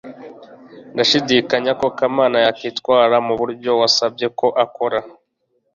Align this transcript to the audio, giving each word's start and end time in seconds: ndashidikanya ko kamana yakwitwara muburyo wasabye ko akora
ndashidikanya 0.93 1.71
ko 1.79 1.87
kamana 1.97 2.37
yakwitwara 2.45 3.15
muburyo 3.27 3.71
wasabye 3.79 4.27
ko 4.39 4.47
akora 4.63 4.99